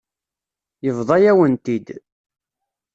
[0.85, 1.87] Yebḍa-yawen-t-id.